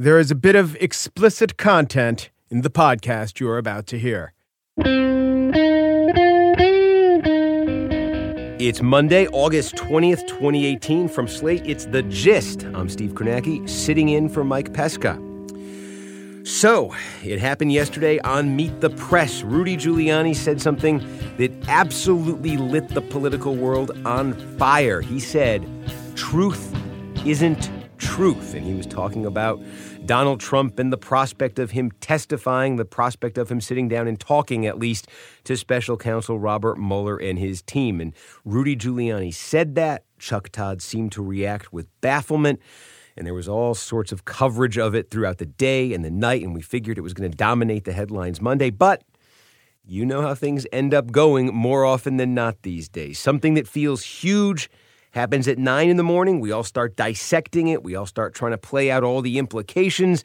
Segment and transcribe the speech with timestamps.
[0.00, 4.32] There is a bit of explicit content in the podcast you are about to hear.
[8.60, 11.08] It's Monday, August 20th, 2018.
[11.08, 12.62] From Slate, it's The Gist.
[12.74, 15.20] I'm Steve Kornacki, sitting in for Mike Pesca.
[16.44, 19.42] So, it happened yesterday on Meet the Press.
[19.42, 20.98] Rudy Giuliani said something
[21.38, 25.00] that absolutely lit the political world on fire.
[25.00, 25.68] He said,
[26.14, 26.72] Truth
[27.26, 28.54] isn't truth.
[28.54, 29.60] And he was talking about
[30.06, 34.18] Donald Trump and the prospect of him testifying, the prospect of him sitting down and
[34.18, 35.08] talking at least
[35.44, 38.00] to special counsel Robert Mueller and his team.
[38.00, 40.04] And Rudy Giuliani said that.
[40.18, 42.60] Chuck Todd seemed to react with bafflement.
[43.16, 46.42] And there was all sorts of coverage of it throughout the day and the night.
[46.42, 48.70] And we figured it was going to dominate the headlines Monday.
[48.70, 49.02] But
[49.84, 53.18] you know how things end up going more often than not these days.
[53.18, 54.70] Something that feels huge
[55.18, 56.38] happens at nine in the morning.
[56.38, 57.82] We all start dissecting it.
[57.82, 60.22] We all start trying to play out all the implications.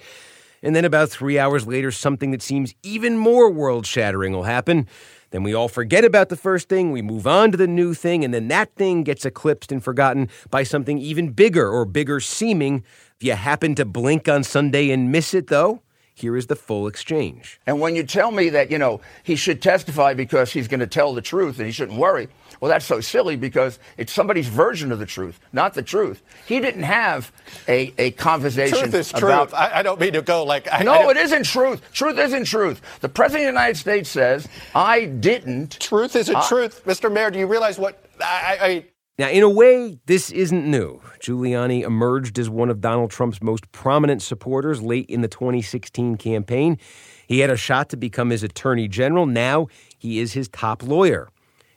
[0.61, 4.87] And then about three hours later, something that seems even more world shattering will happen.
[5.31, 8.23] Then we all forget about the first thing, we move on to the new thing,
[8.23, 12.83] and then that thing gets eclipsed and forgotten by something even bigger or bigger seeming.
[13.17, 15.81] If you happen to blink on Sunday and miss it, though,
[16.13, 17.59] here is the full exchange.
[17.65, 20.87] And when you tell me that, you know, he should testify because he's going to
[20.87, 22.27] tell the truth and he shouldn't worry,
[22.59, 26.21] well, that's so silly because it's somebody's version of the truth, not the truth.
[26.45, 27.31] He didn't have
[27.67, 28.77] a, a conversation.
[28.77, 29.53] Truth is about, truth.
[29.53, 30.67] I, I don't mean to go like.
[30.71, 31.81] I, no, I it isn't truth.
[31.91, 32.81] Truth isn't truth.
[33.01, 35.79] The President of the United States says, I didn't.
[35.79, 36.85] Truth isn't I, truth.
[36.85, 37.11] Mr.
[37.11, 37.99] Mayor, do you realize what.
[38.21, 38.85] I, I
[39.19, 40.99] now, in a way, this isn't new.
[41.19, 46.79] Giuliani emerged as one of Donald Trump's most prominent supporters late in the 2016 campaign.
[47.27, 49.27] He had a shot to become his attorney general.
[49.27, 49.67] Now
[49.99, 51.29] he is his top lawyer.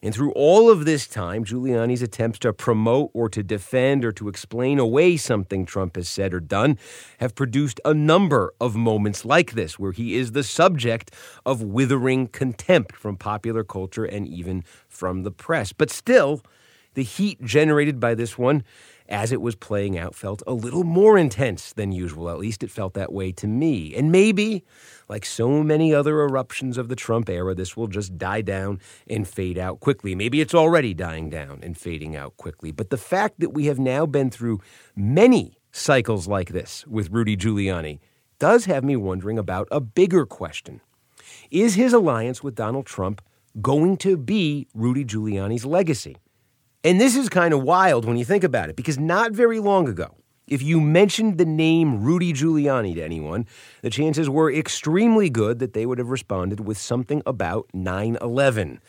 [0.03, 4.29] And through all of this time, Giuliani's attempts to promote or to defend or to
[4.29, 6.79] explain away something Trump has said or done
[7.19, 11.11] have produced a number of moments like this, where he is the subject
[11.45, 15.73] of withering contempt from popular culture and even from the press.
[15.73, 16.41] But still,
[16.97, 18.65] the heat generated by this one,
[19.07, 22.31] as it was playing out, felt a little more intense than usual.
[22.31, 23.95] At least it felt that way to me.
[23.95, 24.65] And maybe,
[25.07, 29.29] like so many other eruptions of the Trump era, this will just die down and
[29.29, 30.15] fade out quickly.
[30.15, 32.73] Maybe it's already dying down and fading out quickly.
[32.73, 34.63] But the fact that we have now been through
[34.97, 37.99] many cycles like this with Rudy Giuliani
[38.39, 40.81] does have me wondering about a bigger question.
[41.51, 43.21] Is his alliance with Donald Trump
[43.61, 46.17] going to be Rudy Giuliani's legacy?
[46.87, 49.89] And this is kind of wild when you think about it, because not very long
[49.89, 50.15] ago,
[50.47, 53.45] if you mentioned the name Rudy Giuliani to anyone,
[53.83, 58.81] the chances were extremely good that they would have responded with something about 9 11.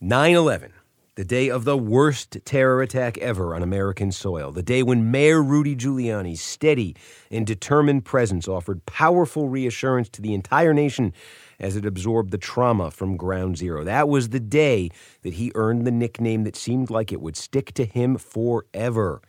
[0.00, 0.72] 9 11,
[1.14, 5.40] the day of the worst terror attack ever on American soil, the day when Mayor
[5.40, 6.96] Rudy Giuliani's steady
[7.30, 11.12] and determined presence offered powerful reassurance to the entire nation
[11.60, 13.84] as it absorbed the trauma from ground zero.
[13.84, 14.90] That was the day
[15.22, 19.20] that he earned the nickname that seemed like it would stick to him forever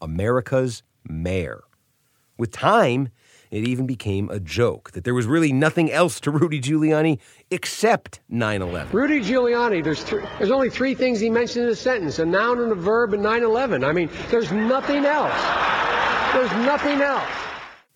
[0.00, 1.64] America's mayor.
[2.36, 3.10] With time,
[3.50, 8.20] it even became a joke that there was really nothing else to Rudy Giuliani except
[8.28, 8.92] 9 11.
[8.92, 12.60] Rudy Giuliani, there's, th- there's only three things he mentioned in a sentence a noun
[12.60, 13.84] and a verb and 9 11.
[13.84, 15.32] I mean, there's nothing else.
[16.32, 17.30] There's nothing else.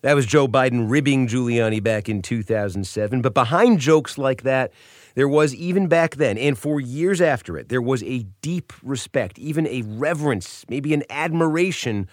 [0.01, 3.21] That was Joe Biden ribbing Giuliani back in 2007.
[3.21, 4.71] But behind jokes like that,
[5.15, 9.37] there was even back then, and for years after it, there was a deep respect,
[9.37, 12.07] even a reverence, maybe an admiration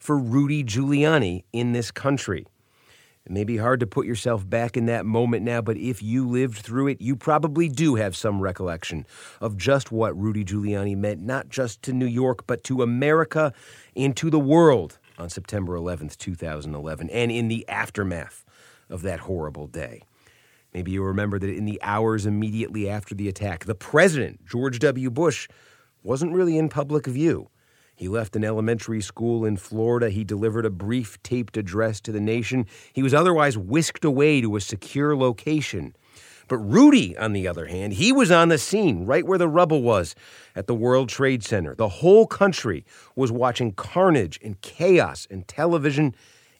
[0.00, 2.44] for Rudy Giuliani in this country.
[3.24, 6.26] It may be hard to put yourself back in that moment now, but if you
[6.26, 9.06] lived through it, you probably do have some recollection
[9.40, 13.52] of just what Rudy Giuliani meant, not just to New York, but to America
[13.94, 18.44] and to the world on September 11th, 2011, and in the aftermath
[18.88, 20.02] of that horrible day.
[20.74, 25.10] Maybe you remember that in the hours immediately after the attack, the president, George W.
[25.10, 25.48] Bush,
[26.02, 27.48] wasn't really in public view.
[27.96, 30.08] He left an elementary school in Florida.
[30.08, 32.66] He delivered a brief taped address to the nation.
[32.92, 35.96] He was otherwise whisked away to a secure location.
[36.48, 39.82] But Rudy, on the other hand, he was on the scene right where the rubble
[39.82, 40.14] was
[40.56, 41.74] at the World Trade Center.
[41.74, 42.84] The whole country
[43.14, 46.14] was watching carnage and chaos and television,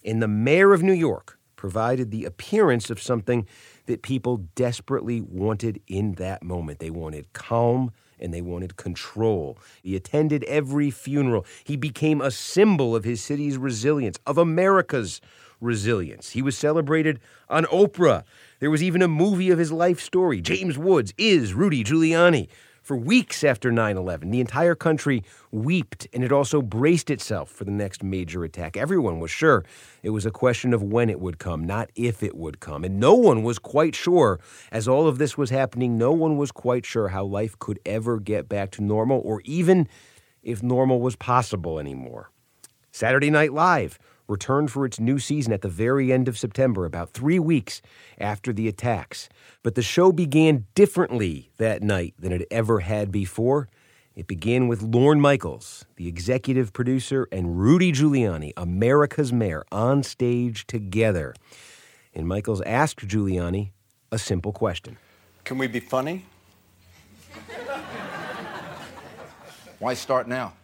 [0.05, 3.47] and the mayor of New York, provided the appearance of something
[3.87, 6.79] that people desperately wanted in that moment.
[6.79, 9.59] They wanted calm and they wanted control.
[9.83, 11.47] He attended every funeral.
[11.65, 15.21] He became a symbol of his city's resilience, of America's
[15.61, 16.31] resilience.
[16.31, 18.25] He was celebrated on Oprah.
[18.61, 20.41] There was even a movie of his life story.
[20.41, 22.49] James Woods is Rudy Giuliani.
[22.83, 25.23] For weeks after 9 11, the entire country
[25.53, 28.77] wept and it also braced itself for the next major attack.
[28.77, 29.65] Everyone was sure
[30.03, 32.83] it was a question of when it would come, not if it would come.
[32.83, 34.41] And no one was quite sure,
[34.73, 38.19] as all of this was happening, no one was quite sure how life could ever
[38.19, 39.87] get back to normal or even
[40.43, 42.31] if normal was possible anymore.
[42.91, 47.11] Saturday Night Live returned for its new season at the very end of September, about
[47.11, 47.81] three weeks
[48.19, 49.29] after the attacks.
[49.63, 53.69] But the show began differently that night than it ever had before.
[54.15, 60.67] It began with Lorne Michaels, the executive producer, and Rudy Giuliani, America's mayor, on stage
[60.67, 61.35] together.
[62.15, 63.71] And Michaels asked Giuliani
[64.11, 64.97] a simple question
[65.45, 66.25] Can we be funny?
[69.79, 70.55] Why start now?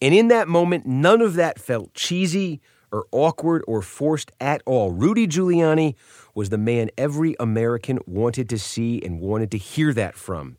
[0.00, 2.60] And in that moment, none of that felt cheesy
[2.92, 4.90] or awkward or forced at all.
[4.90, 5.94] Rudy Giuliani
[6.34, 10.56] was the man every American wanted to see and wanted to hear that from.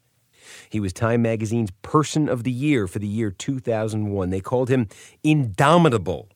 [0.69, 4.29] He was Time Magazine's Person of the Year for the year 2001.
[4.29, 4.87] They called him
[5.23, 6.29] indomitable.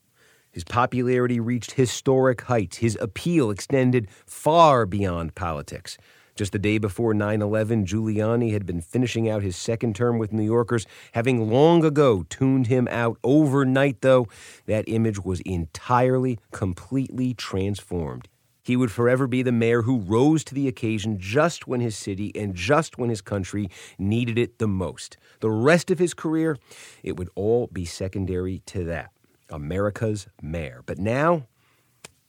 [0.52, 2.78] His popularity reached historic heights.
[2.78, 5.98] His appeal extended far beyond politics.
[6.36, 10.34] Just the day before 9 11, Giuliani had been finishing out his second term with
[10.34, 13.18] New Yorkers, having long ago tuned him out.
[13.24, 14.28] Overnight, though,
[14.66, 18.28] that image was entirely, completely transformed.
[18.64, 22.34] He would forever be the mayor who rose to the occasion just when his city
[22.36, 25.16] and just when his country needed it the most.
[25.40, 26.58] The rest of his career,
[27.02, 29.12] it would all be secondary to that.
[29.50, 30.82] America's mayor.
[30.86, 31.48] But now,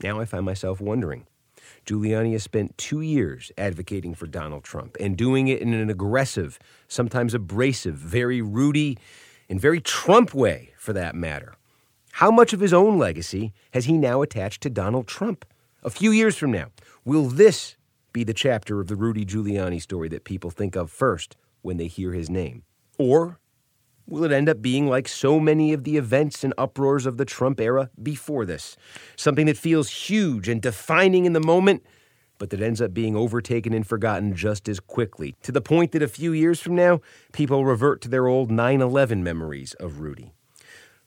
[0.00, 1.26] now I find myself wondering
[1.84, 6.58] Giuliani has spent two years advocating for Donald Trump and doing it in an aggressive,
[6.88, 8.98] sometimes abrasive, very Rudy,
[9.48, 11.54] and very Trump way, for that matter.
[12.12, 15.44] How much of his own legacy has he now attached to Donald Trump?
[15.82, 16.68] A few years from now,
[17.04, 17.76] will this
[18.12, 21.86] be the chapter of the Rudy Giuliani story that people think of first when they
[21.86, 22.62] hear his name?
[22.98, 23.38] Or
[24.08, 27.24] Will it end up being like so many of the events and uproars of the
[27.24, 28.76] Trump era before this?
[29.16, 31.84] Something that feels huge and defining in the moment,
[32.38, 36.02] but that ends up being overtaken and forgotten just as quickly, to the point that
[36.02, 37.00] a few years from now,
[37.32, 40.32] people revert to their old 9 11 memories of Rudy.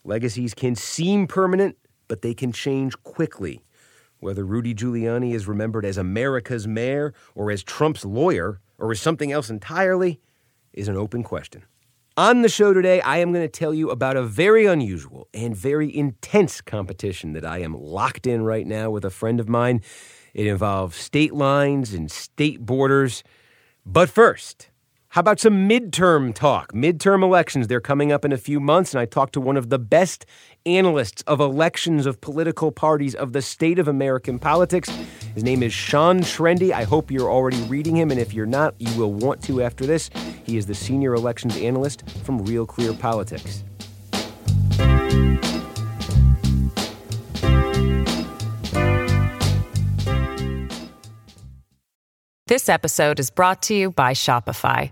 [0.04, 1.78] Legacies can seem permanent,
[2.10, 3.62] but they can change quickly.
[4.20, 9.32] Whether Rudy Giuliani is remembered as America's mayor, or as Trump's lawyer, or as something
[9.32, 10.20] else entirely,
[10.74, 11.64] is an open question.
[12.20, 15.56] On the show today, I am going to tell you about a very unusual and
[15.56, 19.82] very intense competition that I am locked in right now with a friend of mine.
[20.34, 23.24] It involves state lines and state borders.
[23.86, 24.69] But first,
[25.14, 26.72] how about some midterm talk?
[26.72, 29.70] Midterm elections, they're coming up in a few months, and I talked to one of
[29.70, 30.24] the best
[30.68, 34.88] analysts of elections of political parties of the state of American politics.
[35.34, 36.72] His name is Sean Trende.
[36.72, 39.84] I hope you're already reading him, and if you're not, you will want to after
[39.84, 40.12] this.
[40.46, 43.64] He is the senior elections analyst from Real Clear Politics.
[52.46, 54.92] This episode is brought to you by Shopify.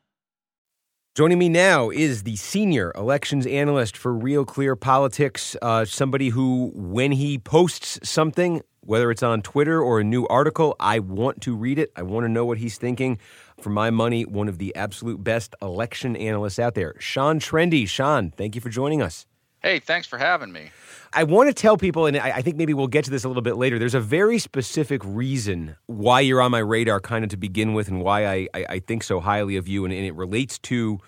[1.13, 6.71] Joining me now is the senior elections analyst for Real Clear Politics, uh, somebody who,
[6.73, 11.53] when he posts something, whether it's on Twitter or a new article, I want to
[11.53, 11.91] read it.
[11.97, 13.19] I want to know what he's thinking.
[13.59, 17.89] For my money, one of the absolute best election analysts out there, Sean Trende.
[17.89, 19.25] Sean, thank you for joining us.
[19.61, 20.71] Hey, thanks for having me.
[21.13, 23.43] I want to tell people, and I, think maybe we'll get to this a little
[23.43, 23.77] bit later.
[23.77, 27.87] There's a very specific reason why you're on my radar, kind of to begin with,
[27.87, 30.99] and why I, I, I think so highly of you, and, and, it relates to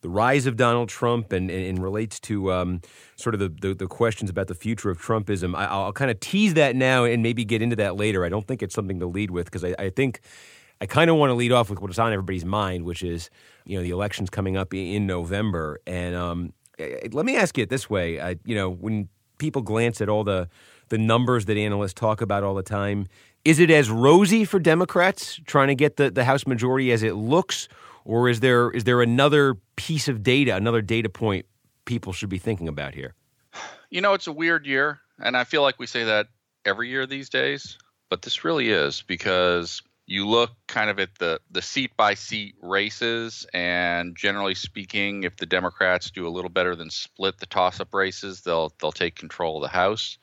[0.00, 2.80] the rise of Donald Trump and, and, and relates to um,
[3.14, 5.54] sort of the, the, the, questions about the future of Trumpism.
[5.54, 8.24] I, will kind of tease that now and maybe get into that later.
[8.24, 10.20] I don't think it's something to lead with because I, I think
[10.80, 13.30] I kind of want to lead off with what's on everybody's mind, which is
[13.66, 17.62] you know the elections coming up in November, and um, Uh, let me ask you
[17.62, 19.08] it this way: I, you know, when
[19.38, 20.48] people glance at all the
[20.88, 23.06] the numbers that analysts talk about all the time,
[23.44, 27.14] Is it as rosy for Democrats trying to get the, the House majority as it
[27.14, 27.68] looks,
[28.04, 31.46] or is there is there another piece of data, another data point
[31.86, 33.14] people should be thinking about here?
[33.90, 36.28] You know, it's a weird year, and I feel like we say that
[36.64, 37.78] every year these days,
[38.10, 42.56] but this really is because you look kind of at the the seat by seat
[42.60, 47.78] races and generally speaking if the democrats do a little better than split the toss
[47.78, 50.18] up races they'll they'll take control of the house.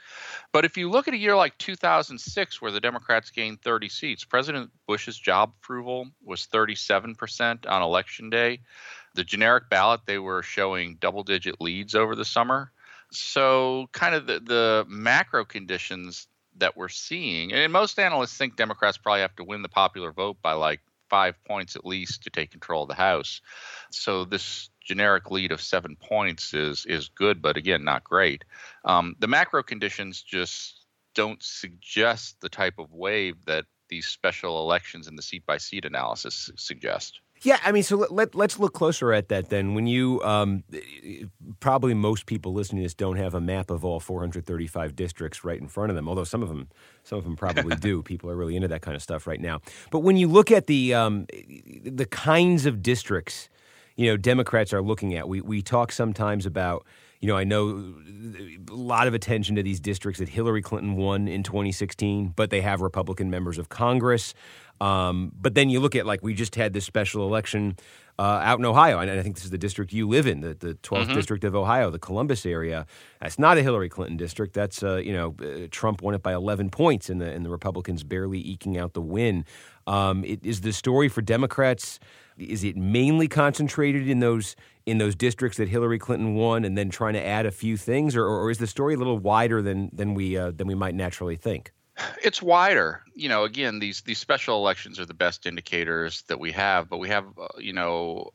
[0.52, 4.26] But if you look at a year like 2006 where the democrats gained 30 seats
[4.26, 8.60] president bush's job approval was 37% on election day.
[9.16, 12.74] The generic ballot they were showing double digit leads over the summer.
[13.14, 16.28] So kind of the, the macro conditions
[16.60, 20.38] that we're seeing, and most analysts think Democrats probably have to win the popular vote
[20.42, 23.42] by like five points at least to take control of the House.
[23.92, 28.44] So this generic lead of seven points is is good, but again, not great.
[28.86, 30.86] Um, the macro conditions just
[31.16, 35.86] don't suggest the type of wave that these special elections and the seat by seat
[35.86, 37.20] analysis suggest.
[37.42, 39.74] Yeah, I mean, so let, let us look closer at that then.
[39.74, 40.64] When you um,
[41.60, 45.60] probably most people listening to this don't have a map of all 435 districts right
[45.60, 46.70] in front of them, although some of them
[47.04, 48.02] some of them probably do.
[48.02, 49.62] People are really into that kind of stuff right now.
[49.92, 51.28] But when you look at the um,
[51.86, 53.50] the kinds of districts,
[53.96, 56.86] you know, Democrats are looking at, we we talk sometimes about
[57.20, 57.96] you know, I know
[58.70, 62.62] a lot of attention to these districts that Hillary Clinton won in 2016, but they
[62.62, 64.36] have Republican members of Congress.
[64.80, 67.78] Um, but then you look at like we just had this special election
[68.20, 70.56] uh, out in Ohio, and I think this is the district you live in, the,
[70.56, 71.14] the 12th mm-hmm.
[71.14, 72.88] district of Ohio, the Columbus area.
[73.22, 74.54] That's not a Hillary Clinton district.
[74.54, 77.50] That's uh, you know uh, Trump won it by 11 points, and the and the
[77.50, 79.46] Republicans barely eking out the win.
[79.86, 82.00] Um, it, is the story for Democrats?
[82.38, 84.56] Is it mainly concentrated in those
[84.86, 88.16] in those districts that Hillary Clinton won, and then trying to add a few things,
[88.16, 90.96] or, or is the story a little wider than than we uh, than we might
[90.96, 91.72] naturally think?
[92.24, 93.02] It's wider.
[93.16, 96.98] You know, again, these these special elections are the best indicators that we have, but
[96.98, 98.32] we have, uh, you know,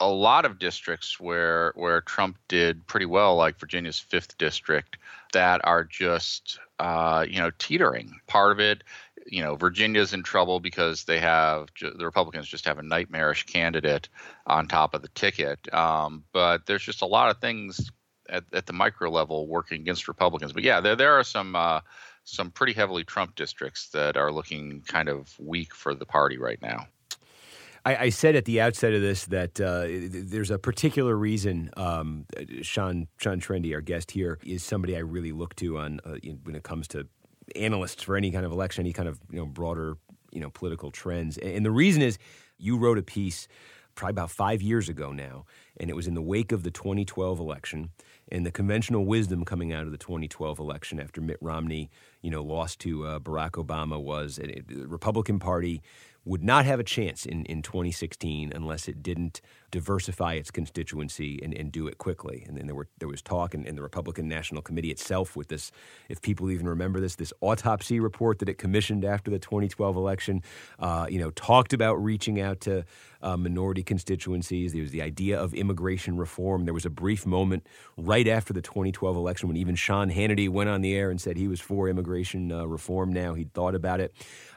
[0.00, 4.98] a lot of districts where where Trump did pretty well, like Virginia's fifth district,
[5.32, 8.12] that are just uh, you know teetering.
[8.26, 8.84] Part of it,
[9.26, 14.08] you know, Virginia's in trouble because they have the Republicans just have a nightmarish candidate
[14.46, 15.72] on top of the ticket.
[15.72, 17.90] Um, but there's just a lot of things
[18.28, 20.52] at, at the micro level working against Republicans.
[20.52, 21.56] But yeah, there there are some.
[21.56, 21.80] Uh,
[22.26, 26.60] some pretty heavily Trump districts that are looking kind of weak for the party right
[26.60, 26.86] now.
[27.88, 32.26] I, said at the outset of this that uh, there's a particular reason um,
[32.62, 36.56] Sean Sean Trende, our guest here, is somebody I really look to on uh, when
[36.56, 37.06] it comes to
[37.54, 39.98] analysts for any kind of election, any kind of you know broader
[40.32, 41.38] you know political trends.
[41.38, 42.18] And the reason is
[42.58, 43.46] you wrote a piece
[43.94, 45.44] probably about five years ago now,
[45.78, 47.90] and it was in the wake of the 2012 election
[48.30, 51.90] and the conventional wisdom coming out of the 2012 election after Mitt Romney,
[52.22, 55.82] you know, lost to uh, Barack Obama was it, the Republican Party
[56.26, 59.40] would not have a chance in, in 2016 unless it didn't
[59.70, 62.44] diversify its constituency and, and do it quickly.
[62.48, 65.48] And then there were there was talk in, in, the Republican National Committee itself with
[65.48, 65.70] this,
[66.08, 70.42] if people even remember this, this autopsy report that it commissioned after the 2012 election,
[70.80, 72.84] uh, you know, talked about reaching out to
[73.22, 74.72] uh, minority constituencies.
[74.72, 76.64] There was the idea of immigration reform.
[76.64, 77.66] There was a brief moment
[77.96, 81.36] right after the 2012 election when even Sean Hannity went on the air and said
[81.36, 83.34] he was for immigration uh, reform now.
[83.34, 84.14] He'd thought about it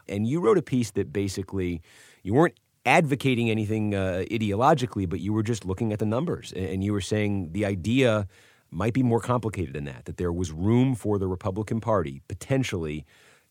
[0.09, 1.81] and you wrote a piece that basically
[2.23, 6.83] you weren't advocating anything uh, ideologically, but you were just looking at the numbers, and
[6.83, 8.27] you were saying the idea
[8.71, 10.05] might be more complicated than that.
[10.05, 13.05] That there was room for the Republican Party potentially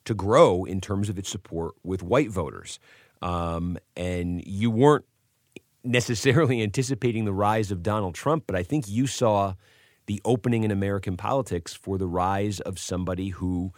[0.05, 2.79] to grow in terms of its support with white voters,
[3.23, 5.05] um, and you weren't
[5.85, 9.55] necessarily anticipating the rise of Donald Trump, but I think you saw
[10.07, 13.73] the opening in American politics for the rise of somebody who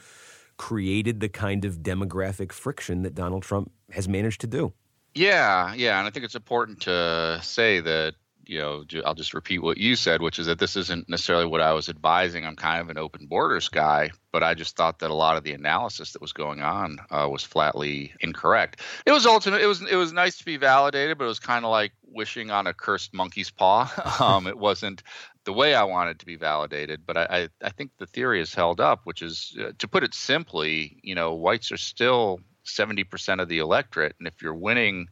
[0.61, 4.75] created the kind of demographic friction that Donald Trump has managed to do.
[5.15, 8.15] Yeah, yeah, and I think it's important to say that
[8.45, 11.63] you know I'll just repeat what you said, which is that this isn't necessarily what
[11.63, 12.45] I was advising.
[12.45, 15.45] I'm kind of an open borders guy, but I just thought that a lot of
[15.45, 18.83] the analysis that was going on uh, was flatly incorrect.
[19.07, 19.63] It was ultimate.
[19.63, 22.51] It was it was nice to be validated, but it was kind of like wishing
[22.51, 23.91] on a cursed monkey's paw.
[24.21, 25.03] um, it wasn't
[25.51, 27.05] the way I want it to be validated.
[27.05, 30.05] But I, I, I think the theory is held up, which is uh, to put
[30.05, 34.15] it simply, you know, whites are still 70% of the electorate.
[34.21, 35.09] And if you're winning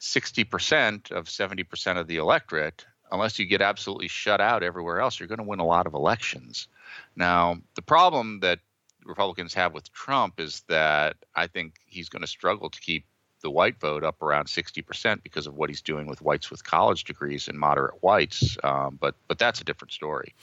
[0.00, 5.28] 60% of 70% of the electorate, unless you get absolutely shut out everywhere else, you're
[5.28, 6.66] going to win a lot of elections.
[7.14, 8.58] Now, the problem that
[9.04, 13.04] Republicans have with Trump is that I think he's going to struggle to keep
[13.46, 17.04] the white vote up around 60% because of what he's doing with whites with college
[17.04, 18.58] degrees and moderate whites.
[18.64, 20.34] Um, but but that's a different story.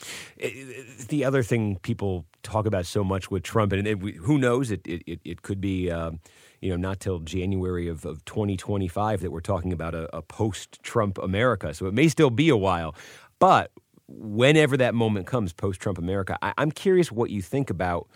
[1.08, 4.80] The other thing people talk about so much with Trump, and it, who knows, it
[4.86, 5.90] it, it could be.
[5.90, 6.20] Um,
[6.60, 10.82] you know, not till January of, of 2025 that we're talking about a, a post
[10.82, 11.74] Trump America.
[11.74, 12.94] So it may still be a while.
[13.38, 13.70] But
[14.08, 18.08] whenever that moment comes, post Trump America, I, I'm curious what you think about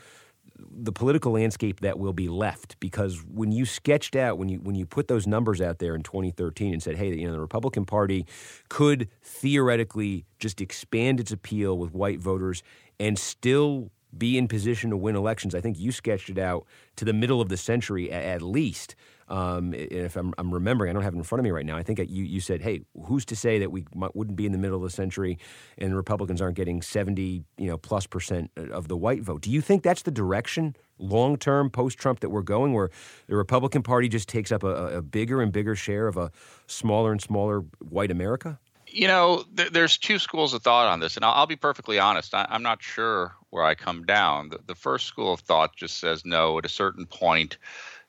[0.59, 4.75] the political landscape that will be left because when you sketched out when you when
[4.75, 7.85] you put those numbers out there in 2013 and said hey you know the Republican
[7.85, 8.27] Party
[8.69, 12.62] could theoretically just expand its appeal with white voters
[12.99, 17.05] and still be in position to win elections I think you sketched it out to
[17.05, 18.97] the middle of the century at least
[19.28, 21.76] um, if I'm, I'm, remembering, I don't have it in front of me right now.
[21.76, 24.52] I think you, you said, "Hey, who's to say that we might, wouldn't be in
[24.52, 25.38] the middle of the century
[25.76, 29.61] and Republicans aren't getting 70, you know, plus percent of the white vote?" Do you
[29.61, 32.90] think that's the direction long term post Trump that we're going, where
[33.26, 36.30] the Republican Party just takes up a, a, bigger and bigger share of a
[36.66, 38.58] smaller and smaller white America?
[38.87, 41.99] You know, th- there's two schools of thought on this, and I'll, I'll be perfectly
[41.99, 42.35] honest.
[42.35, 44.49] I, am not sure where I come down.
[44.49, 46.58] The, the first school of thought just says no.
[46.58, 47.58] At a certain point,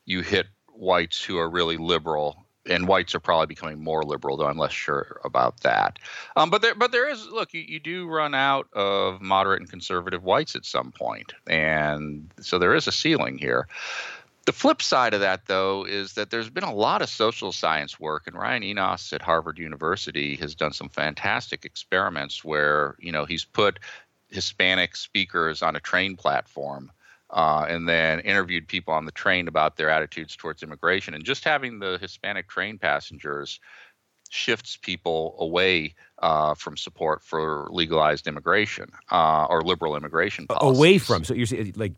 [0.05, 0.47] you hit
[0.79, 4.71] whites who are really liberal and whites are probably becoming more liberal, though I'm less
[4.71, 5.99] sure about that.
[6.35, 9.69] Um, but there, but there is look, you, you do run out of moderate and
[9.69, 13.67] conservative whites at some point, and so there is a ceiling here.
[14.45, 17.99] The flip side of that, though, is that there's been a lot of social science
[17.99, 23.25] work, and Ryan Enos at Harvard University has done some fantastic experiments where you know
[23.25, 23.79] he's put
[24.29, 26.91] Hispanic speakers on a train platform
[27.31, 31.13] uh, and then interviewed people on the train about their attitudes towards immigration.
[31.13, 33.59] And just having the Hispanic train passengers
[34.29, 40.77] shifts people away uh, from support for legalized immigration uh, or liberal immigration policies.
[40.77, 41.23] Away from.
[41.23, 41.93] So you're saying, like,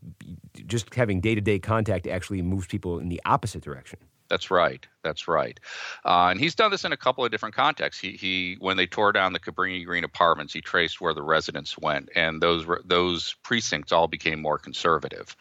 [0.65, 3.99] just having day to day contact actually moves people in the opposite direction.
[4.31, 4.87] That's right.
[5.03, 5.59] That's right.
[6.05, 8.01] Uh, and he's done this in a couple of different contexts.
[8.01, 11.77] He, he when they tore down the Cabrini Green apartments, he traced where the residents
[11.77, 15.35] went, and those those precincts all became more conservative.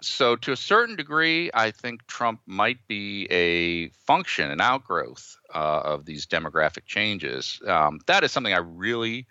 [0.00, 5.80] So to a certain degree, I think Trump might be a function, an outgrowth uh,
[5.84, 7.60] of these demographic changes.
[7.66, 9.26] Um, that is something I really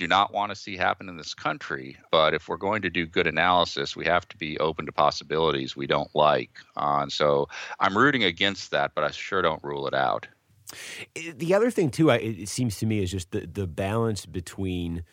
[0.00, 1.98] do not want to see happen in this country.
[2.10, 5.76] But if we're going to do good analysis, we have to be open to possibilities
[5.76, 6.52] we don't like.
[6.74, 10.26] Uh, and so I'm rooting against that, but I sure don't rule it out.
[11.36, 15.04] The other thing, too, it seems to me, is just the, the balance between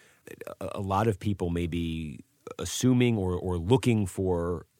[0.61, 2.23] a lot of people maybe
[2.57, 4.76] assuming or, or looking for uh,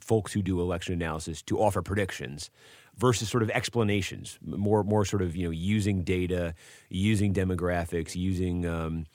[0.00, 2.50] folks who do election analysis to offer predictions
[2.96, 6.54] versus sort of explanations, more more sort of you know using data,
[6.88, 9.06] using demographics, using um,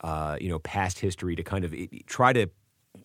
[0.00, 1.74] uh, you know past history to kind of
[2.06, 2.48] try to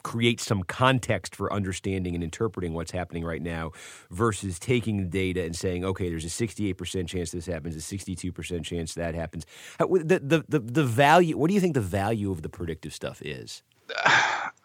[0.04, 3.72] create some context for understanding and interpreting what's happening right now
[4.12, 8.64] versus taking the data and saying, okay, there's a 68% chance this happens, a 62%
[8.64, 9.46] chance that happens.
[9.80, 13.22] The, the, the, the value, what do you think the value of the predictive stuff
[13.22, 13.64] is?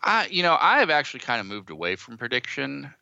[0.04, 2.92] I, you know, I have actually kind of moved away from prediction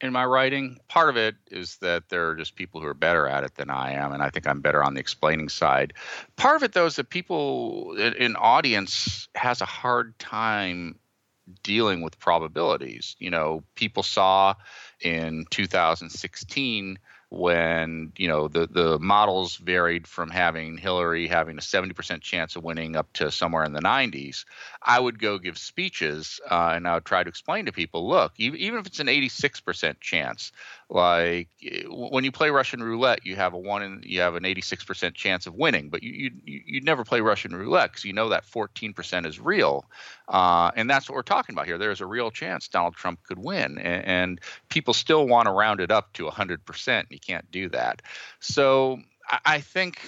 [0.00, 0.78] in my writing.
[0.88, 3.70] Part of it is that there are just people who are better at it than
[3.70, 5.92] I am, and I think I'm better on the explaining side.
[6.36, 10.98] Part of it, though, is that people in audience has a hard time
[11.62, 13.16] dealing with probabilities.
[13.18, 14.54] You know, people saw
[15.00, 16.98] in 2016
[17.30, 22.64] when you know the the models varied from having Hillary having a 70% chance of
[22.64, 24.44] winning up to somewhere in the 90s.
[24.82, 28.32] I would go give speeches uh, and I would try to explain to people, look,
[28.38, 30.52] even, if it's an 86% chance,
[30.88, 34.44] like eh, when you play Russian roulette, you have a one in, you have an
[34.44, 38.30] 86% chance of winning, but you you you'd never play Russian roulette because you know
[38.30, 39.84] that 14% is real,
[40.28, 41.76] uh, and that's what we're talking about here.
[41.76, 45.52] There is a real chance Donald Trump could win, and, and people still want to
[45.52, 47.04] round it up to 100%.
[47.18, 48.02] Can't do that.
[48.40, 50.00] So I, I think.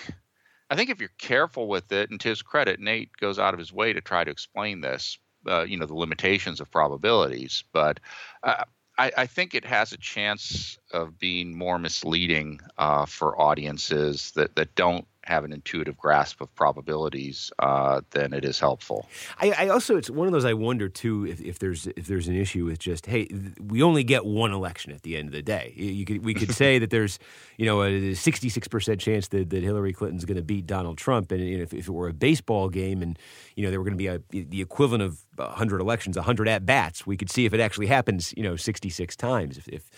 [0.72, 3.58] I think if you're careful with it, and to his credit, Nate goes out of
[3.58, 5.18] his way to try to explain this,
[5.48, 7.64] uh, you know, the limitations of probabilities.
[7.72, 7.98] But
[8.44, 8.62] uh,
[8.96, 14.54] I, I, think it has a chance of being more misleading uh, for audiences that,
[14.56, 19.08] that don't have an intuitive grasp of probabilities, uh, then it is helpful.
[19.40, 22.28] I, I, also, it's one of those I wonder too if, if there's if there's
[22.28, 23.28] an issue with just hey,
[23.60, 25.72] we only get one election at the end of the day.
[25.76, 27.18] You could, we could say that there's
[27.56, 31.30] you know a 66 percent chance that, that Hillary Clinton's going to beat Donald Trump,
[31.32, 33.18] and you if, if, it were a baseball game and
[33.54, 36.66] you know there were going to be a, the equivalent of 100 elections, 100 at
[36.66, 39.58] bats, we could see if it actually happens, you know, 66 times.
[39.58, 39.90] If, if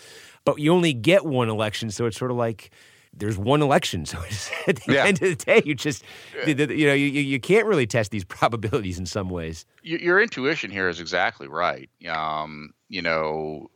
[0.45, 2.71] but you only get one election, so it's sort of like
[3.15, 4.05] there's one election.
[4.05, 4.17] So
[4.67, 5.05] at the yeah.
[5.05, 6.03] end of the day, you just,
[6.45, 9.65] you know, you, you can't really test these probabilities in some ways.
[9.83, 11.89] Your intuition here is exactly right.
[12.07, 13.69] Um, you know,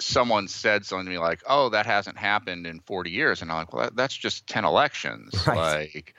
[0.00, 3.58] someone said something to me like, "Oh, that hasn't happened in 40 years," and I'm
[3.58, 5.90] like, "Well, that, that's just 10 elections." Right.
[5.94, 6.14] Like,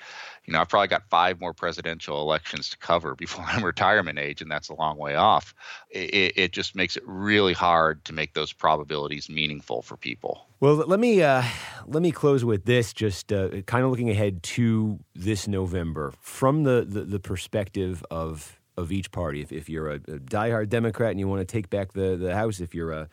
[0.46, 4.41] you know, I've probably got five more presidential elections to cover before I'm retirement age,
[4.41, 5.54] and that's a long way off.
[5.89, 10.48] It, it just makes it really hard to make those probabilities meaningful for people.
[10.60, 11.44] Well, let me uh,
[11.88, 12.94] let me close with this.
[12.94, 18.60] Just uh, kind of looking ahead to this November from the, the, the perspective of
[18.78, 19.41] of each party.
[19.41, 22.36] If, if you're a, a diehard Democrat and you want to take back the, the
[22.36, 23.10] House, if you're a,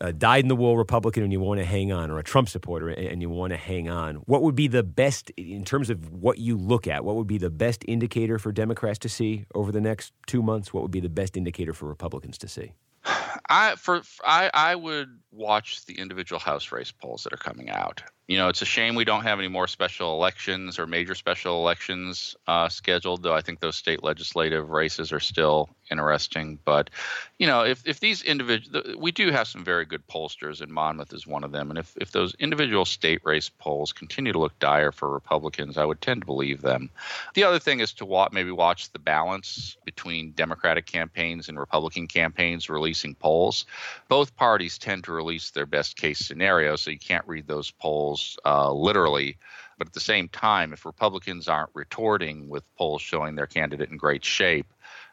[0.00, 2.22] Uh, a dyed in the wool Republican and you want to hang on, or a
[2.22, 5.90] Trump supporter and you want to hang on, what would be the best in terms
[5.90, 7.04] of what you look at?
[7.04, 10.72] What would be the best indicator for Democrats to see over the next two months?
[10.72, 12.72] What would be the best indicator for Republicans to see?
[13.48, 18.02] I for I I would watch the individual House race polls that are coming out.
[18.30, 21.56] You know, it's a shame we don't have any more special elections or major special
[21.56, 23.24] elections uh, scheduled.
[23.24, 26.58] Though I think those state legislative races are still interesting.
[26.64, 26.90] But
[27.38, 31.12] you know, if if these individual, we do have some very good pollsters, and Monmouth
[31.12, 31.70] is one of them.
[31.70, 35.84] And if if those individual state race polls continue to look dire for Republicans, I
[35.84, 36.90] would tend to believe them.
[37.34, 42.06] The other thing is to watch, maybe watch the balance between Democratic campaigns and Republican
[42.06, 43.66] campaigns releasing polls.
[44.08, 48.19] Both parties tend to release their best case scenario, so you can't read those polls
[48.44, 49.36] uh, literally.
[49.78, 53.96] But at the same time, if Republicans aren't retorting with polls showing their candidate in
[53.96, 54.66] great shape,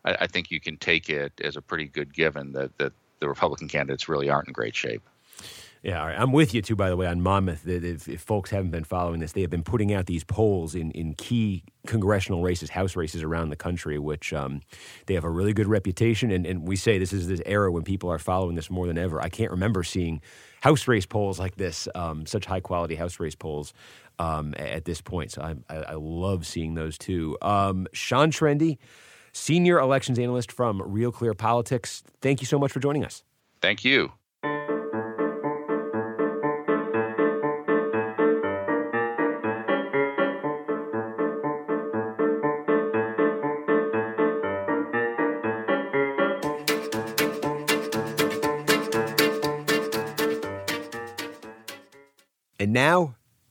[0.04, 3.30] I, I think you can take it as a pretty good given that, that the
[3.30, 5.04] Republican candidates really aren't in great shape.
[5.84, 6.20] Yeah, all right.
[6.20, 6.76] I'm with you too.
[6.76, 9.50] By the way, on Monmouth, that if, if, folks haven't been following this, they have
[9.50, 14.00] been putting out these polls in, in key congressional races, House races around the country,
[14.00, 14.62] which um,
[15.06, 16.32] they have a really good reputation.
[16.32, 18.98] And, and we say this is this era when people are following this more than
[18.98, 19.22] ever.
[19.22, 20.22] I can't remember seeing
[20.62, 23.74] House race polls like this, um, such high quality House race polls
[24.20, 25.32] um, at this point.
[25.32, 27.38] So I, I, I, love seeing those too.
[27.42, 28.78] Um, Sean Trende,
[29.32, 32.04] senior elections analyst from Real Clear Politics.
[32.22, 33.24] Thank you so much for joining us.
[33.62, 34.12] Thank you.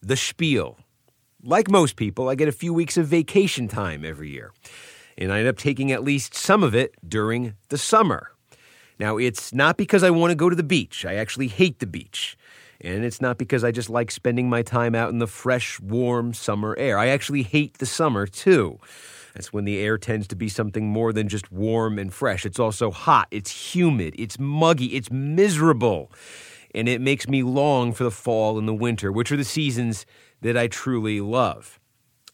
[0.07, 0.79] The spiel.
[1.42, 4.53] Like most people, I get a few weeks of vacation time every year,
[5.19, 8.31] and I end up taking at least some of it during the summer.
[8.99, 11.05] Now, it's not because I want to go to the beach.
[11.05, 12.38] I actually hate the beach.
[12.81, 16.35] And it's not because I just like spending my time out in the fresh, warm
[16.35, 16.99] summer air.
[16.99, 18.79] I actually hate the summer, too.
[19.35, 22.47] That's when the air tends to be something more than just warm and fresh.
[22.47, 26.11] It's also hot, it's humid, it's muggy, it's miserable
[26.77, 30.05] and it makes me long for the fall and the winter, which are the seasons
[30.43, 31.81] that I truly love.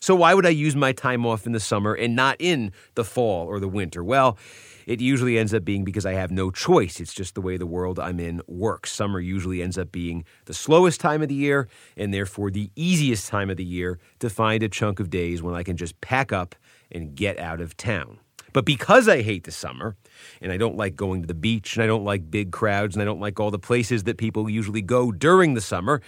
[0.01, 3.05] So, why would I use my time off in the summer and not in the
[3.05, 4.03] fall or the winter?
[4.03, 4.37] Well,
[4.85, 6.99] it usually ends up being because I have no choice.
[6.99, 8.91] It's just the way the world I'm in works.
[8.91, 13.29] Summer usually ends up being the slowest time of the year and therefore the easiest
[13.29, 16.33] time of the year to find a chunk of days when I can just pack
[16.33, 16.57] up
[16.91, 18.19] and get out of town.
[18.53, 19.97] But because I hate the summer,
[20.41, 23.03] and I don't like going to the beach, and I don't like big crowds, and
[23.03, 26.03] I don't like all the places that people usually go during the summer,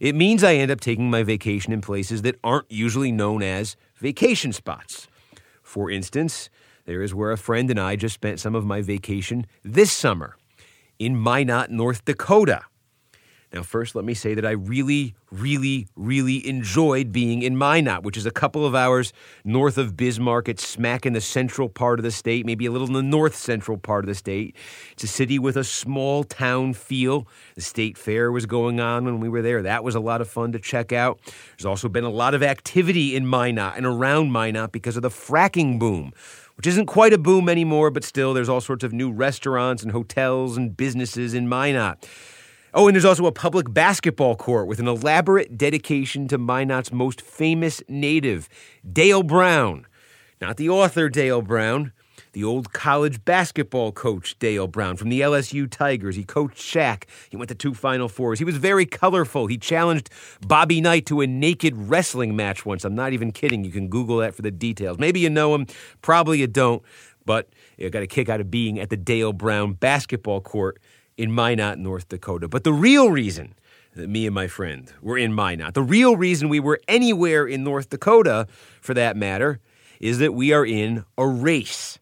[0.00, 3.76] it means I end up taking my vacation in places that aren't usually known as
[3.98, 5.08] vacation spots.
[5.62, 6.48] For instance,
[6.86, 10.36] there is where a friend and I just spent some of my vacation this summer
[10.98, 12.62] in Minot, North Dakota.
[13.52, 18.16] Now, first, let me say that I really, really, really enjoyed being in Minot, which
[18.16, 19.12] is a couple of hours
[19.44, 20.48] north of Bismarck.
[20.48, 23.34] It's smack in the central part of the state, maybe a little in the north
[23.34, 24.54] central part of the state.
[24.92, 27.26] It's a city with a small town feel.
[27.56, 29.62] The state fair was going on when we were there.
[29.62, 31.18] That was a lot of fun to check out.
[31.58, 35.10] There's also been a lot of activity in Minot and around Minot because of the
[35.10, 36.12] fracking boom
[36.56, 39.92] which isn't quite a boom anymore, but still, there's all sorts of new restaurants and
[39.92, 42.06] hotels and businesses in Minot.
[42.72, 47.20] Oh, and there's also a public basketball court with an elaborate dedication to Minot's most
[47.20, 48.48] famous native,
[48.92, 49.86] Dale Brown.
[50.40, 51.92] Not the author Dale Brown,
[52.32, 56.14] the old college basketball coach Dale Brown from the LSU Tigers.
[56.14, 57.04] He coached Shaq.
[57.28, 58.38] He went to two Final Fours.
[58.38, 59.48] He was very colorful.
[59.48, 60.08] He challenged
[60.46, 62.84] Bobby Knight to a naked wrestling match once.
[62.84, 63.64] I'm not even kidding.
[63.64, 64.96] You can Google that for the details.
[64.96, 65.66] Maybe you know him,
[66.02, 66.84] probably you don't,
[67.26, 70.80] but you got a kick out of being at the Dale Brown basketball court
[71.20, 72.48] in Minot, North Dakota.
[72.48, 73.54] But the real reason
[73.94, 77.62] that me and my friend were in Minot, the real reason we were anywhere in
[77.62, 78.46] North Dakota,
[78.80, 79.60] for that matter,
[80.00, 81.98] is that we are in a race.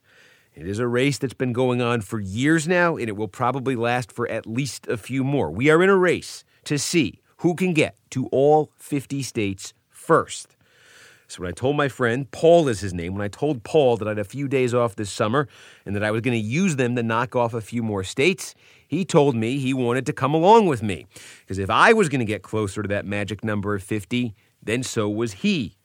[0.55, 3.75] It is a race that's been going on for years now, and it will probably
[3.75, 5.51] last for at least a few more.
[5.51, 10.55] We are in a race to see who can get to all 50 states first.
[11.31, 14.09] So when I told my friend, Paul is his name, when I told Paul that
[14.09, 15.47] I had a few days off this summer
[15.85, 18.55] and that I was going to use them to knock off a few more states,
[18.89, 21.07] he told me he wanted to come along with me.
[21.41, 24.83] Because if I was going to get closer to that magic number of 50, then
[24.83, 25.77] so was he.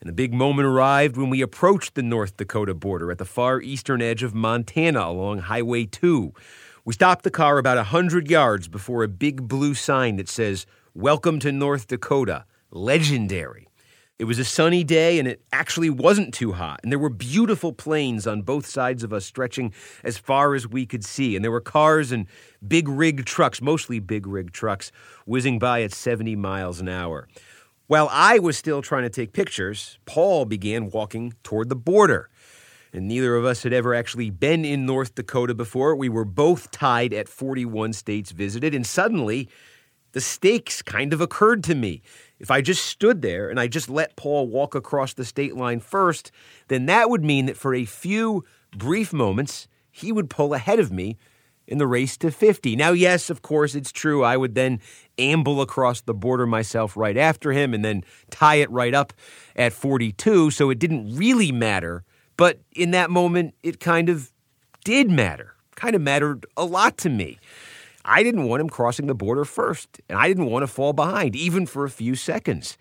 [0.00, 3.62] And the big moment arrived when we approached the North Dakota border at the far
[3.62, 6.34] eastern edge of Montana along Highway 2.
[6.84, 10.66] We stopped the car about a 100 yards before a big blue sign that says,
[10.92, 13.68] Welcome to North Dakota, legendary.
[14.16, 16.78] It was a sunny day and it actually wasn't too hot.
[16.84, 19.72] And there were beautiful plains on both sides of us stretching
[20.04, 21.34] as far as we could see.
[21.34, 22.26] And there were cars and
[22.66, 24.92] big rig trucks, mostly big rig trucks,
[25.26, 27.26] whizzing by at 70 miles an hour.
[27.88, 32.30] While I was still trying to take pictures, Paul began walking toward the border.
[32.92, 35.96] And neither of us had ever actually been in North Dakota before.
[35.96, 38.76] We were both tied at 41 states visited.
[38.76, 39.48] And suddenly,
[40.12, 42.00] the stakes kind of occurred to me.
[42.38, 45.80] If I just stood there and I just let Paul walk across the state line
[45.80, 46.30] first,
[46.68, 48.44] then that would mean that for a few
[48.76, 51.16] brief moments, he would pull ahead of me
[51.66, 52.76] in the race to 50.
[52.76, 54.22] Now, yes, of course, it's true.
[54.22, 54.80] I would then
[55.18, 59.12] amble across the border myself right after him and then tie it right up
[59.56, 60.50] at 42.
[60.50, 62.04] So it didn't really matter.
[62.36, 64.32] But in that moment, it kind of
[64.84, 67.38] did matter, kind of mattered a lot to me.
[68.04, 71.34] I didn't want him crossing the border first, and I didn't want to fall behind,
[71.34, 72.76] even for a few seconds.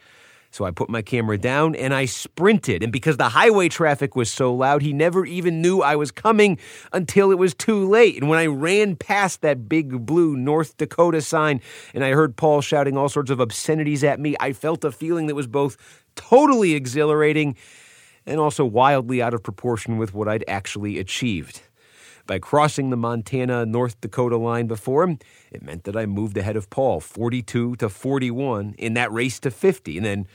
[0.54, 2.84] So I put my camera down and I sprinted.
[2.84, 6.60] And because the highway traffic was so loud, he never even knew I was coming
[6.92, 8.20] until it was too late.
[8.20, 11.60] And when I ran past that big blue North Dakota sign
[11.96, 15.26] and I heard Paul shouting all sorts of obscenities at me, I felt a feeling
[15.26, 15.76] that was both
[16.14, 17.56] totally exhilarating
[18.28, 21.64] and also wildly out of proportion with what I'd actually achieved.
[22.26, 25.20] By crossing the Montana North Dakota line before him,
[25.52, 29.52] it meant that I moved ahead of Paul 42 to 41 in that race to
[29.52, 29.98] 50.
[29.98, 30.28] And then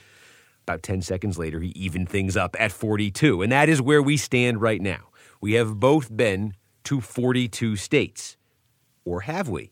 [0.67, 3.41] about 10 seconds later, he evened things up at 42.
[3.41, 5.09] And that is where we stand right now.
[5.41, 8.37] We have both been to 42 states.
[9.03, 9.71] Or have we?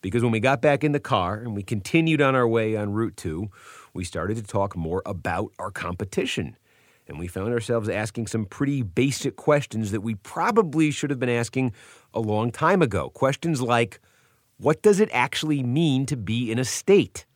[0.00, 2.92] Because when we got back in the car and we continued on our way on
[2.92, 3.50] Route 2,
[3.92, 6.56] we started to talk more about our competition
[7.06, 11.28] and we found ourselves asking some pretty basic questions that we probably should have been
[11.28, 11.72] asking
[12.12, 13.10] a long time ago.
[13.10, 14.00] Questions like,
[14.56, 17.26] what does it actually mean to be in a state?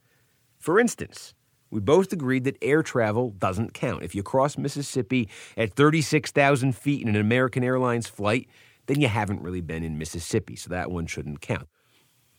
[0.58, 1.34] For instance,
[1.70, 4.02] we both agreed that air travel doesn't count.
[4.02, 8.48] If you cross Mississippi at 36,000 feet in an American Airlines flight,
[8.86, 11.68] then you haven't really been in Mississippi, so that one shouldn't count.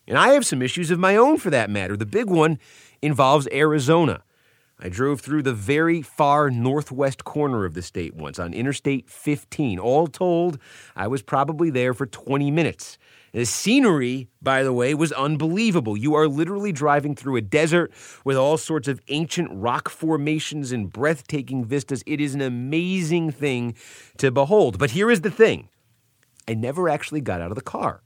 [0.08, 1.96] And I have some issues of my own for that matter.
[1.96, 2.58] The big one
[3.02, 4.24] involves Arizona.
[4.82, 9.78] I drove through the very far northwest corner of the state once on Interstate 15.
[9.78, 10.58] All told,
[10.96, 12.98] I was probably there for 20 minutes.
[13.34, 15.98] The scenery, by the way, was unbelievable.
[15.98, 17.92] You are literally driving through a desert
[18.24, 22.02] with all sorts of ancient rock formations and breathtaking vistas.
[22.08, 23.76] It is an amazing thing
[24.18, 24.80] to behold.
[24.80, 25.68] But here is the thing
[26.48, 28.02] I never actually got out of the car.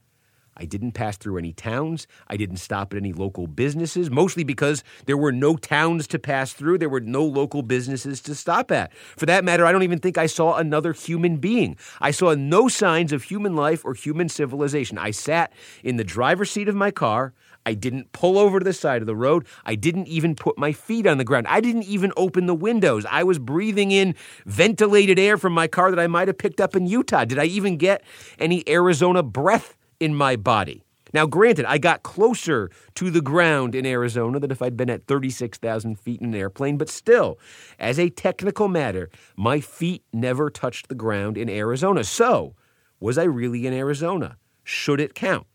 [0.56, 2.06] I didn't pass through any towns.
[2.28, 6.52] I didn't stop at any local businesses, mostly because there were no towns to pass
[6.52, 6.78] through.
[6.78, 8.92] There were no local businesses to stop at.
[9.16, 11.76] For that matter, I don't even think I saw another human being.
[12.00, 14.98] I saw no signs of human life or human civilization.
[14.98, 17.32] I sat in the driver's seat of my car.
[17.66, 19.46] I didn't pull over to the side of the road.
[19.64, 21.46] I didn't even put my feet on the ground.
[21.48, 23.06] I didn't even open the windows.
[23.10, 24.14] I was breathing in
[24.44, 27.24] ventilated air from my car that I might have picked up in Utah.
[27.24, 28.02] Did I even get
[28.38, 30.82] any Arizona breath in my body.
[31.14, 35.06] Now, granted, I got closer to the ground in Arizona than if I'd been at
[35.06, 37.38] 36,000 feet in an airplane, but still,
[37.78, 42.04] as a technical matter, my feet never touched the ground in Arizona.
[42.04, 42.54] So,
[43.00, 44.36] was I really in Arizona?
[44.62, 45.46] Should it count?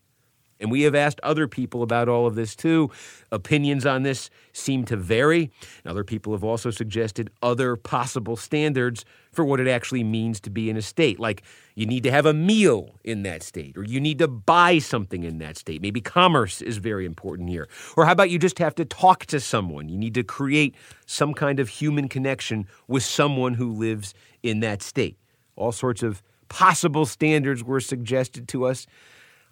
[0.60, 2.90] And we have asked other people about all of this too.
[3.32, 5.50] Opinions on this seem to vary.
[5.86, 10.68] Other people have also suggested other possible standards for what it actually means to be
[10.68, 11.18] in a state.
[11.18, 11.42] Like
[11.74, 15.22] you need to have a meal in that state, or you need to buy something
[15.22, 15.80] in that state.
[15.80, 17.68] Maybe commerce is very important here.
[17.96, 19.88] Or how about you just have to talk to someone?
[19.88, 20.74] You need to create
[21.06, 25.16] some kind of human connection with someone who lives in that state.
[25.56, 28.86] All sorts of possible standards were suggested to us.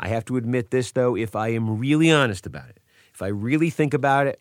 [0.00, 2.80] I have to admit this, though, if I am really honest about it,
[3.12, 4.40] if I really think about it,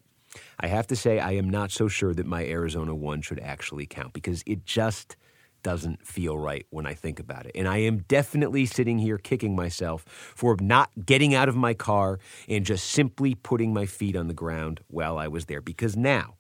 [0.60, 3.86] I have to say I am not so sure that my Arizona one should actually
[3.86, 5.16] count because it just
[5.64, 7.52] doesn't feel right when I think about it.
[7.56, 12.20] And I am definitely sitting here kicking myself for not getting out of my car
[12.48, 15.62] and just simply putting my feet on the ground while I was there.
[15.62, 16.36] Because now,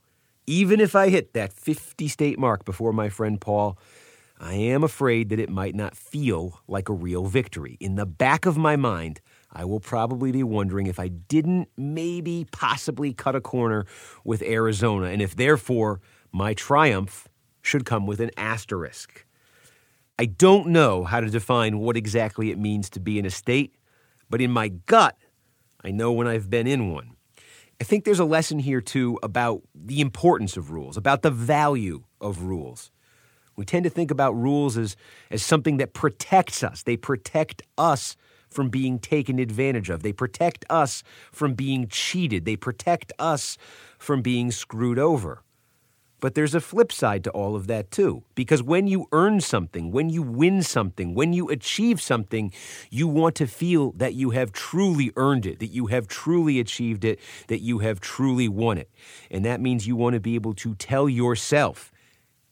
[0.46, 3.78] even if I hit that 50 state mark before my friend Paul,
[4.40, 7.76] I am afraid that it might not feel like a real victory.
[7.80, 9.20] In the back of my mind,
[9.52, 13.86] I will probably be wondering if I didn't maybe possibly cut a corner
[14.24, 17.28] with Arizona, and if therefore my triumph
[17.64, 19.26] should come with an asterisk.
[20.20, 23.74] I don't know how to define what exactly it means to be in a state,
[24.30, 25.18] but in my gut,
[25.84, 27.12] I know when I've been in one.
[27.80, 32.04] I think there's a lesson here, too, about the importance of rules, about the value
[32.20, 32.92] of rules.
[33.58, 34.96] We tend to think about rules as,
[35.32, 36.84] as something that protects us.
[36.84, 38.16] They protect us
[38.50, 40.04] from being taken advantage of.
[40.04, 42.46] They protect us from being cheated.
[42.46, 43.58] They protect us
[43.98, 45.42] from being screwed over.
[46.20, 48.24] But there's a flip side to all of that, too.
[48.36, 52.54] Because when you earn something, when you win something, when you achieve something,
[52.90, 57.06] you want to feel that you have truly earned it, that you have truly achieved
[57.06, 58.90] it, that you have truly won it.
[59.30, 61.92] And that means you want to be able to tell yourself,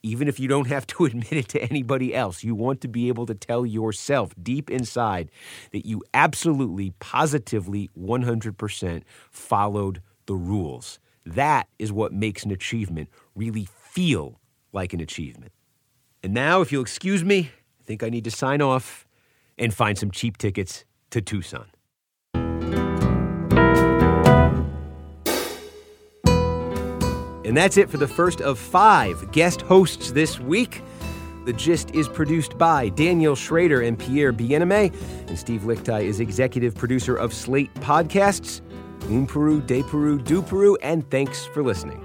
[0.05, 3.07] even if you don't have to admit it to anybody else, you want to be
[3.07, 5.31] able to tell yourself deep inside
[5.71, 10.99] that you absolutely, positively, 100% followed the rules.
[11.25, 14.39] That is what makes an achievement really feel
[14.71, 15.51] like an achievement.
[16.21, 19.07] And now, if you'll excuse me, I think I need to sign off
[19.57, 21.65] and find some cheap tickets to Tucson.
[27.45, 30.81] And that's it for the first of five guest hosts this week.
[31.45, 34.93] The Gist is produced by Daniel Schrader and Pierre Bienaimé,
[35.27, 38.61] and Steve Lickteig is executive producer of Slate Podcasts.
[39.09, 42.04] Un Peru, de Peru, du Peru, and thanks for listening.